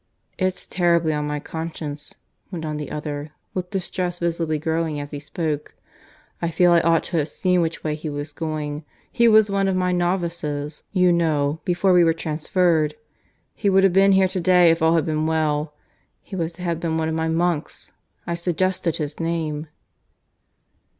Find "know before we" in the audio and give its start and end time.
11.13-12.03